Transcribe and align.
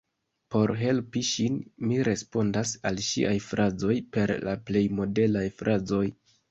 Por 0.53 0.71
helpi 0.79 1.23
ŝin, 1.31 1.59
mi 1.91 1.99
respondas 2.09 2.73
al 2.91 2.99
ŝiaj 3.11 3.37
frazoj 3.51 4.01
per 4.17 4.37
la 4.49 4.61
plej 4.71 4.87
modelaj 5.03 5.49
frazoj. 5.63 6.07